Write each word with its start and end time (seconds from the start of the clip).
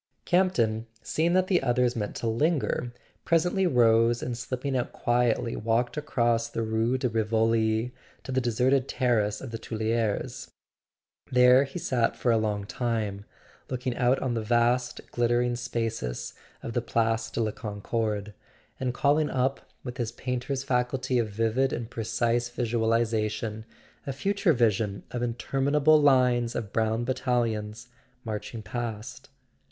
Campton, 0.25 0.87
seeing 1.03 1.33
that 1.33 1.45
the 1.45 1.61
others 1.61 1.95
meant 1.95 2.15
to 2.15 2.25
lin¬ 2.25 2.59
ger, 2.59 2.91
presently 3.23 3.67
rose 3.67 4.23
and 4.23 4.35
slipping 4.35 4.75
out 4.75 4.91
quietly 4.91 5.55
walked 5.55 5.95
across 5.95 6.49
the 6.49 6.63
Rue 6.63 6.97
de 6.97 7.07
Rivoli 7.07 7.93
to 8.23 8.31
the 8.31 8.41
deserted 8.41 8.87
terrace 8.87 9.41
of 9.41 9.51
the 9.51 9.59
Tuileries. 9.59 10.49
There 11.31 11.65
he 11.65 11.77
sat 11.77 12.15
for 12.15 12.31
a 12.31 12.37
long 12.39 12.65
time, 12.65 13.25
looking 13.69 13.95
out 13.95 14.17
on 14.23 14.33
the 14.33 14.41
vast 14.41 15.01
glittering 15.11 15.55
spaces 15.55 16.33
of 16.63 16.73
the 16.73 16.81
Place 16.81 17.29
de 17.29 17.39
la 17.39 17.51
Concorde, 17.51 18.33
and 18.79 18.95
calling 18.95 19.29
up, 19.29 19.61
with 19.83 19.97
his 19.97 20.11
painter's 20.11 20.63
faculty 20.63 21.19
of 21.19 21.29
vivid 21.29 21.71
and 21.71 21.91
precise 21.91 22.49
visualization, 22.49 23.65
a 24.07 24.13
future 24.13 24.53
vision 24.53 25.03
of 25.11 25.21
interminable 25.21 26.01
lines 26.01 26.55
of 26.55 26.73
brown 26.73 27.03
battalions 27.05 27.89
marching 28.25 28.63
past. 28.63 29.29